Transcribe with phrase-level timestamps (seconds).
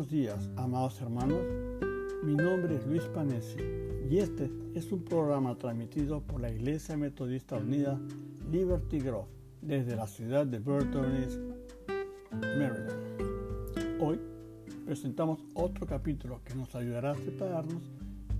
[0.00, 1.42] buenos días, amados hermanos.
[2.22, 3.58] Mi nombre es Luis Panesi
[4.08, 8.00] y este es un programa transmitido por la Iglesia Metodista Unida
[8.50, 9.28] Liberty Grove
[9.60, 11.04] desde la ciudad de Burton,
[12.32, 14.00] Maryland.
[14.00, 14.18] Hoy
[14.86, 17.82] presentamos otro capítulo que nos ayudará a prepararnos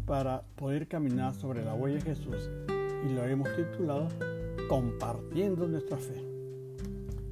[0.06, 2.48] para poder caminar sobre la huella de Jesús
[3.06, 4.08] y lo hemos titulado
[4.66, 6.24] Compartiendo nuestra fe.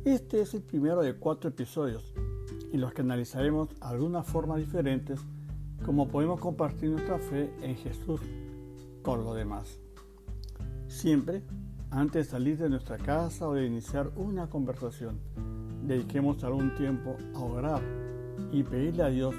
[0.05, 2.13] Este es el primero de cuatro episodios
[2.73, 5.21] y los que analizaremos algunas formas diferentes
[5.85, 8.21] como podemos compartir nuestra fe en Jesús
[9.03, 9.79] con los demás.
[10.89, 11.43] Siempre,
[11.91, 15.19] antes de salir de nuestra casa o de iniciar una conversación,
[15.87, 17.83] dediquemos algún tiempo a orar
[18.53, 19.35] y pedirle a Dios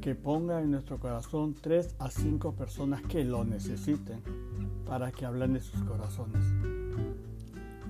[0.00, 4.20] que ponga en nuestro corazón tres a cinco personas que lo necesiten
[4.86, 6.44] para que hablen de sus corazones.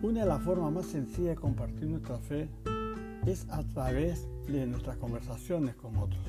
[0.02, 2.48] Una de las formas más sencillas de compartir nuestra fe
[3.26, 6.24] es a través de nuestras conversaciones con otros.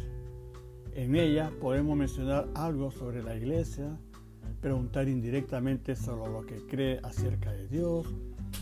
[0.94, 3.98] En ella podemos mencionar algo sobre la iglesia,
[4.62, 8.08] preguntar indirectamente sobre lo que cree acerca de Dios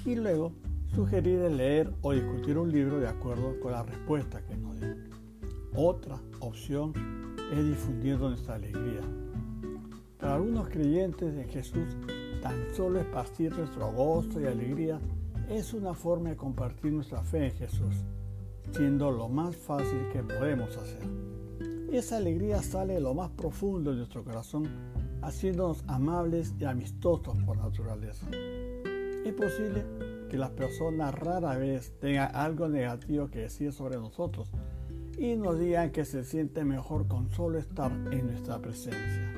[0.05, 0.51] y luego
[0.95, 5.09] sugerir leer o discutir un libro de acuerdo con la respuesta que nos den.
[5.75, 6.93] Otra opción
[7.51, 9.01] es difundiendo nuestra alegría.
[10.19, 11.95] Para algunos creyentes de Jesús,
[12.41, 14.99] tan solo esparcir nuestro gozo y alegría
[15.49, 17.93] es una forma de compartir nuestra fe en Jesús
[18.72, 21.02] siendo lo más fácil que podemos hacer.
[21.92, 24.67] Esa alegría sale de lo más profundo de nuestro corazón,
[25.22, 28.25] haciéndonos amables y amistosos por naturaleza.
[29.23, 29.86] Es posible
[30.30, 34.50] que las personas rara vez tengan algo negativo que decir sobre nosotros
[35.17, 39.34] y nos digan que se siente mejor con solo estar en nuestra presencia.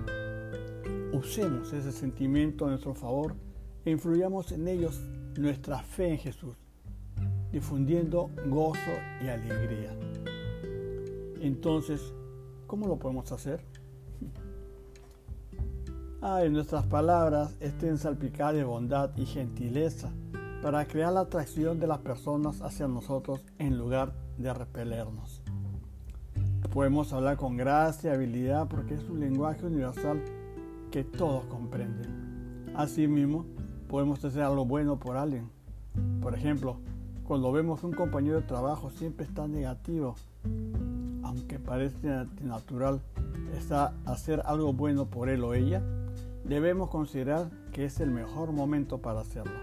[1.12, 3.36] Usemos ese sentimiento a nuestro favor
[3.84, 5.02] e influyamos en ellos
[5.38, 6.56] nuestra fe en Jesús
[7.56, 8.92] difundiendo gozo
[9.24, 9.98] y alegría.
[11.40, 12.14] Entonces,
[12.68, 13.64] ¿cómo lo podemos hacer?
[16.22, 20.12] Ay, nuestras palabras estén salpicadas de bondad y gentileza
[20.62, 25.42] para crear la atracción de las personas hacia nosotros en lugar de repelernos.
[26.74, 30.22] Podemos hablar con gracia y habilidad porque es un lenguaje universal
[30.92, 32.74] que todos comprenden.
[32.76, 33.46] Asimismo,
[33.88, 35.50] podemos hacer algo bueno por alguien.
[36.22, 36.82] Por ejemplo,
[37.28, 40.16] cuando vemos un compañero de trabajo siempre está negativo,
[41.24, 43.02] aunque parece natural,
[43.58, 45.82] está hacer algo bueno por él o ella,
[46.44, 49.54] debemos considerar que es el mejor momento para hacerlo.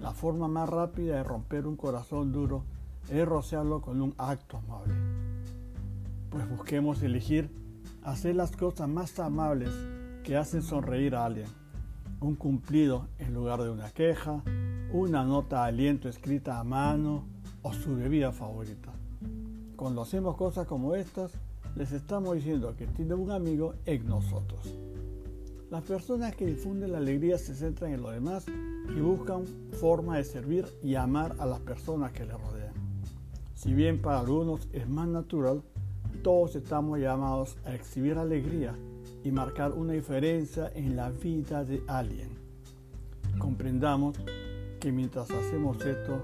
[0.00, 2.64] La forma más rápida de romper un corazón duro
[3.10, 4.94] es rociarlo con un acto amable.
[6.30, 7.50] Pues busquemos elegir
[8.04, 9.70] hacer las cosas más amables
[10.22, 11.48] que hacen sonreír a alguien.
[12.20, 14.42] Un cumplido en lugar de una queja,
[14.92, 17.24] una nota de aliento escrita a mano
[17.62, 18.92] o su bebida favorita.
[19.76, 21.32] Cuando hacemos cosas como estas,
[21.76, 24.78] les estamos diciendo que tiene un amigo en nosotros.
[25.70, 28.46] Las personas que difunden la alegría se centran en lo demás
[28.96, 32.74] y buscan forma de servir y amar a las personas que les rodean.
[33.54, 35.62] Si bien para algunos es más natural,
[36.22, 38.76] todos estamos llamados a exhibir alegría
[39.24, 42.28] y marcar una diferencia en la vida de alguien.
[43.38, 44.16] Comprendamos
[44.84, 46.20] que mientras hacemos esto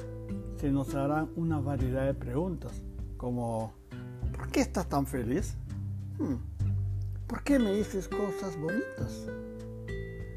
[0.59, 2.83] se nos harán una variedad de preguntas,
[3.17, 3.73] como
[4.37, 5.55] ¿por qué estás tan feliz?
[6.19, 6.35] Hmm,
[7.27, 9.27] ¿Por qué me dices cosas bonitas?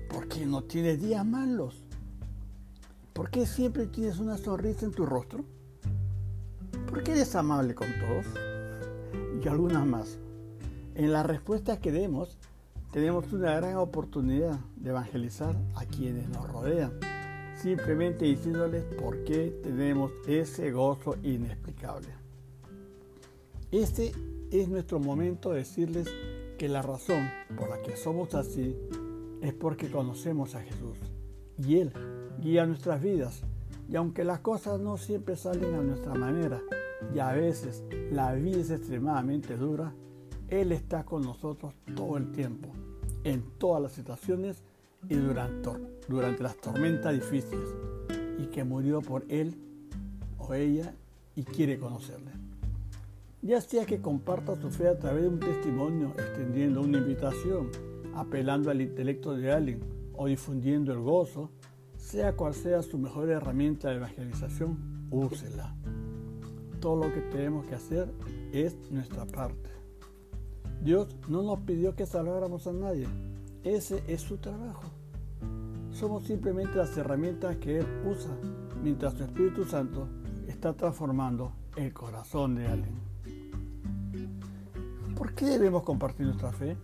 [0.10, 1.84] ¿Por qué no tienes días malos?
[3.12, 5.44] ¿Por qué siempre tienes una sonrisa en tu rostro?
[6.88, 8.26] ¿Por qué eres amable con todos?
[9.44, 10.18] Y algunas más.
[10.96, 12.38] En las respuestas que demos,
[12.94, 16.94] tenemos una gran oportunidad de evangelizar a quienes nos rodean
[17.63, 22.09] simplemente diciéndoles por qué tenemos ese gozo inexplicable.
[23.72, 24.12] Este
[24.51, 26.09] es nuestro momento de decirles
[26.57, 27.25] que la razón
[27.57, 28.75] por la que somos así
[29.41, 30.97] es porque conocemos a Jesús
[31.57, 31.94] y Él
[32.42, 33.44] guía nuestras vidas.
[33.89, 36.62] Y aunque las cosas no siempre salen a nuestra manera
[37.16, 39.94] y a veces la vida es extremadamente dura,
[40.50, 42.68] Él está con nosotros todo el tiempo,
[43.24, 44.66] en todas las situaciones
[45.10, 45.70] y durante,
[46.08, 47.70] durante las tormentas difíciles
[48.40, 49.56] y que murió por él
[50.38, 50.94] o ella
[51.36, 52.32] y quiere conocerle.
[53.42, 57.70] Ya sea que comparta su fe a través de un testimonio, extendiendo una invitación,
[58.16, 59.82] apelando al intelecto de alguien
[60.16, 61.50] o difundiendo el gozo,
[61.98, 65.76] sea cual sea su mejor herramienta de evangelización, úsela.
[66.80, 68.14] Todo lo que tenemos que hacer
[68.52, 69.70] es nuestra parte.
[70.82, 73.08] Dios no nos pidió que salváramos a nadie,
[73.63, 74.83] ese es su trabajo.
[75.92, 78.31] Somos simplemente las herramientas que Él usa
[78.83, 80.07] mientras su Espíritu Santo
[80.48, 82.95] está transformando el corazón de alguien.
[85.15, 86.75] ¿Por qué debemos compartir nuestra fe?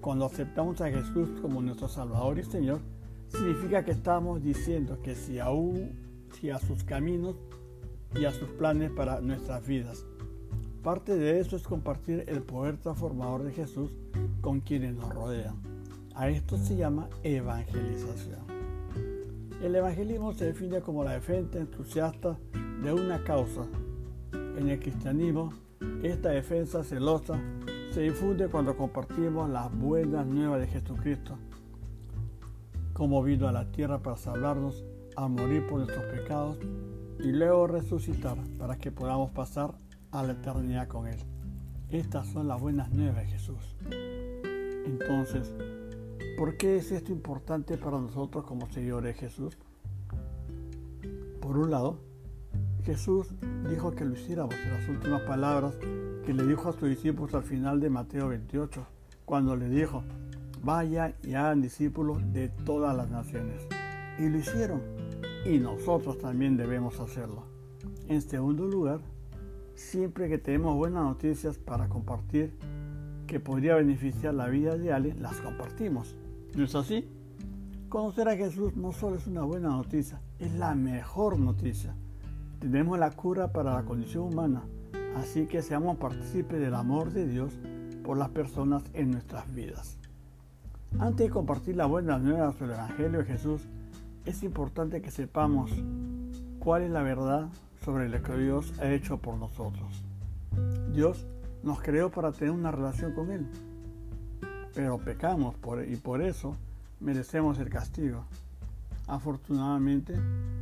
[0.00, 2.80] Cuando aceptamos a Jesús como nuestro Salvador y Señor,
[3.28, 5.92] significa que estamos diciendo que si, aún,
[6.40, 7.36] si a sus caminos
[8.14, 10.04] y a sus planes para nuestras vidas.
[10.82, 13.90] Parte de eso es compartir el poder transformador de Jesús
[14.40, 15.71] con quienes nos rodean.
[16.14, 18.40] A esto se llama evangelización.
[19.62, 22.36] El evangelismo se define como la defensa entusiasta
[22.82, 23.66] de una causa.
[24.32, 25.52] En el cristianismo,
[26.02, 27.40] esta defensa celosa
[27.92, 31.38] se difunde cuando compartimos las buenas nuevas de Jesucristo,
[32.92, 34.84] como vino a la tierra para salvarnos,
[35.16, 36.58] a morir por nuestros pecados
[37.18, 39.74] y luego resucitar para que podamos pasar
[40.10, 41.18] a la eternidad con Él.
[41.88, 43.76] Estas son las buenas nuevas de Jesús.
[44.84, 45.54] Entonces,
[46.36, 49.56] ¿por qué es esto importante para nosotros como seguidores de Jesús?
[51.40, 51.98] Por un lado,
[52.84, 53.28] Jesús
[53.68, 55.76] dijo que lo hiciéramos en las últimas palabras
[56.24, 58.86] que le dijo a sus discípulos al final de Mateo 28,
[59.24, 60.02] cuando le dijo,
[60.62, 63.66] vayan y hagan discípulos de todas las naciones.
[64.18, 64.82] Y lo hicieron,
[65.44, 67.44] y nosotros también debemos hacerlo.
[68.08, 69.00] En segundo lugar,
[69.74, 72.54] siempre que tenemos buenas noticias para compartir
[73.26, 76.14] que podría beneficiar la vida de alguien, las compartimos.
[76.54, 77.08] ¿No es así?
[77.88, 81.94] Conocer a Jesús no solo es una buena noticia, es la mejor noticia.
[82.58, 84.62] Tenemos la cura para la condición humana,
[85.16, 87.58] así que seamos partícipes del amor de Dios
[88.04, 89.96] por las personas en nuestras vidas.
[90.98, 93.62] Antes de compartir la buena nueva sobre el Evangelio de Jesús,
[94.26, 95.70] es importante que sepamos
[96.58, 97.48] cuál es la verdad
[97.82, 100.04] sobre lo que Dios ha hecho por nosotros.
[100.92, 101.26] Dios
[101.62, 103.46] nos creó para tener una relación con Él,
[104.74, 105.54] pero pecamos
[105.88, 106.56] y por eso
[107.00, 108.24] merecemos el castigo.
[109.06, 110.14] Afortunadamente,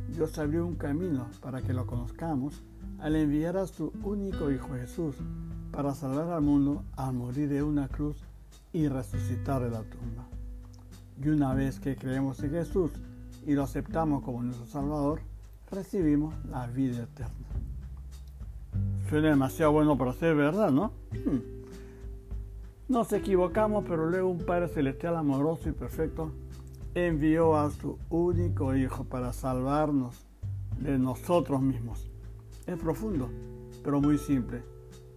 [0.09, 2.61] Dios abrió un camino para que lo conozcamos
[2.99, 5.15] al enviar a su único Hijo Jesús
[5.71, 8.17] para salvar al mundo al morir de una cruz
[8.73, 10.25] y resucitar de la tumba.
[11.23, 12.91] Y una vez que creemos en Jesús
[13.45, 15.21] y lo aceptamos como nuestro Salvador,
[15.69, 17.47] recibimos la vida eterna.
[19.09, 20.91] Suena demasiado bueno para ser verdad, ¿no?
[21.11, 21.60] Hmm.
[22.91, 26.33] Nos equivocamos, pero luego un Padre Celestial amoroso y perfecto
[26.93, 30.25] envió a su único Hijo para salvarnos
[30.77, 32.11] de nosotros mismos.
[32.67, 33.29] Es profundo,
[33.81, 34.61] pero muy simple.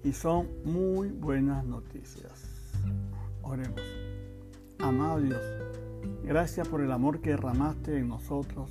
[0.04, 2.70] Y son muy buenas noticias.
[3.42, 3.82] Oremos.
[4.78, 5.42] Amado Dios,
[6.22, 8.70] gracias por el amor que derramaste en nosotros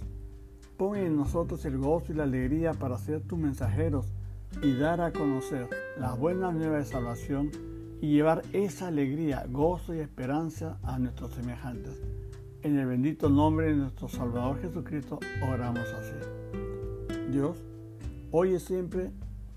[0.77, 4.13] Pon en nosotros el gozo y la alegría para ser tus mensajeros
[4.61, 5.67] y dar a conocer
[5.99, 7.51] la buena nueva de salvación
[8.03, 12.03] y llevar esa alegría, gozo y esperanza a nuestros semejantes.
[12.61, 17.07] En el bendito nombre de nuestro Salvador Jesucristo oramos así.
[17.31, 17.55] Dios,
[18.31, 19.09] oye siempre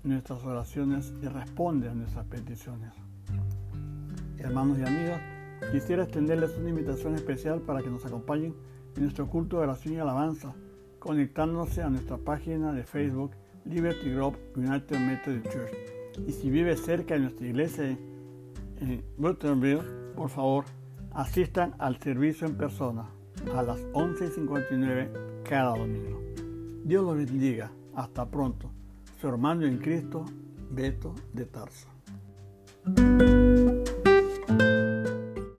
[0.05, 2.93] nuestras oraciones y responde a nuestras peticiones.
[4.37, 5.21] Hermanos y amigas,
[5.73, 8.55] quisiera extenderles una invitación especial para que nos acompañen
[8.95, 10.55] en nuestro culto de oración y alabanza
[10.99, 13.31] conectándose a nuestra página de Facebook
[13.65, 15.73] Liberty Group United Methodist Church.
[16.25, 17.97] Y si vive cerca de nuestra iglesia
[18.79, 19.81] en Butterville,
[20.15, 20.65] por favor,
[21.11, 23.09] asistan al servicio en persona
[23.55, 26.21] a las 11.59 cada domingo.
[26.83, 27.71] Dios los bendiga.
[27.95, 28.71] Hasta pronto.
[29.19, 30.25] Su hermano en Cristo,
[30.69, 31.87] Beto de Tarso.